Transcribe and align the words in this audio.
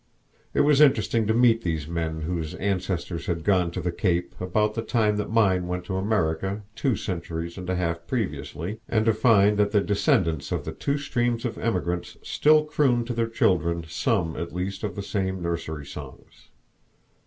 It 0.55 0.61
was 0.61 0.81
interesting 0.81 1.27
to 1.27 1.33
meet 1.35 1.61
these 1.61 1.87
men 1.87 2.21
whose 2.21 2.55
ancestors 2.55 3.27
had 3.27 3.43
gone 3.43 3.69
to 3.69 3.79
the 3.81 3.91
Cape 3.91 4.33
about 4.39 4.73
the 4.73 4.81
time 4.81 5.17
that 5.17 5.29
mine 5.29 5.67
went 5.67 5.85
to 5.85 5.95
America 5.95 6.63
two 6.75 6.95
centuries 6.95 7.55
and 7.55 7.69
a 7.69 7.75
half 7.75 8.07
previously, 8.07 8.79
and 8.89 9.05
to 9.05 9.13
find 9.13 9.57
that 9.59 9.69
the 9.73 9.79
descendants 9.79 10.51
of 10.51 10.65
the 10.65 10.71
two 10.73 10.97
streams 10.97 11.45
of 11.45 11.59
emigrants 11.59 12.17
still 12.23 12.63
crooned 12.65 13.05
to 13.05 13.13
their 13.13 13.29
children 13.29 13.85
some 13.87 14.35
at 14.37 14.55
least 14.55 14.83
of 14.83 14.95
the 14.95 15.03
same 15.03 15.39
nursery 15.39 15.85
songs. 15.85 16.47